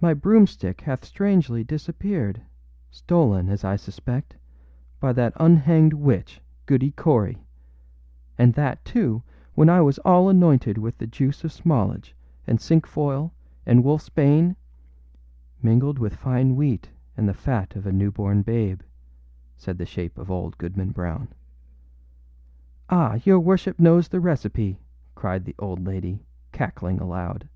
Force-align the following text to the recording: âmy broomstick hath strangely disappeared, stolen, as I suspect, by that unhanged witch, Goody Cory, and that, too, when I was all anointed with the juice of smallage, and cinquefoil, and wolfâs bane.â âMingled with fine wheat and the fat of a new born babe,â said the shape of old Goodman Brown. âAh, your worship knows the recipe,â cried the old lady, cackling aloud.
âmy 0.00 0.14
broomstick 0.20 0.80
hath 0.82 1.04
strangely 1.04 1.64
disappeared, 1.64 2.40
stolen, 2.88 3.48
as 3.48 3.64
I 3.64 3.74
suspect, 3.74 4.36
by 5.00 5.12
that 5.14 5.32
unhanged 5.40 5.92
witch, 5.92 6.40
Goody 6.66 6.92
Cory, 6.92 7.38
and 8.38 8.54
that, 8.54 8.84
too, 8.84 9.24
when 9.54 9.68
I 9.68 9.80
was 9.80 9.98
all 10.04 10.28
anointed 10.28 10.78
with 10.78 10.98
the 10.98 11.06
juice 11.08 11.42
of 11.42 11.50
smallage, 11.50 12.12
and 12.46 12.60
cinquefoil, 12.60 13.32
and 13.66 13.82
wolfâs 13.82 14.14
bane.â 14.14 14.54
âMingled 15.66 15.98
with 15.98 16.14
fine 16.14 16.54
wheat 16.54 16.88
and 17.16 17.28
the 17.28 17.34
fat 17.34 17.74
of 17.74 17.88
a 17.88 17.92
new 17.92 18.12
born 18.12 18.42
babe,â 18.42 18.84
said 19.56 19.78
the 19.78 19.84
shape 19.84 20.16
of 20.16 20.30
old 20.30 20.56
Goodman 20.58 20.90
Brown. 20.92 21.26
âAh, 22.88 23.26
your 23.26 23.40
worship 23.40 23.80
knows 23.80 24.06
the 24.06 24.20
recipe,â 24.20 24.78
cried 25.16 25.44
the 25.44 25.56
old 25.58 25.84
lady, 25.84 26.24
cackling 26.52 27.00
aloud. 27.00 27.48